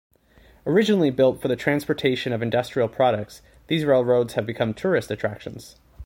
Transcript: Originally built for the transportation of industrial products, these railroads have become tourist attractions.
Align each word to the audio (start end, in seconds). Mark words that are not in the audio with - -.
Originally 0.65 1.11
built 1.11 1.39
for 1.39 1.47
the 1.47 1.55
transportation 1.55 2.33
of 2.33 2.41
industrial 2.41 2.87
products, 2.87 3.43
these 3.67 3.85
railroads 3.85 4.33
have 4.33 4.47
become 4.47 4.73
tourist 4.73 5.11
attractions. 5.11 5.75